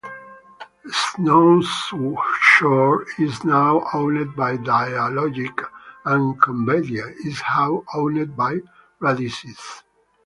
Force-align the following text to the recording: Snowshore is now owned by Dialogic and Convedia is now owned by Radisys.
Snowshore 0.89 3.05
is 3.19 3.43
now 3.43 3.83
owned 3.93 4.35
by 4.35 4.57
Dialogic 4.57 5.63
and 6.05 6.41
Convedia 6.41 7.05
is 7.23 7.39
now 7.53 7.83
owned 7.93 8.35
by 8.35 8.55
Radisys. 8.99 9.83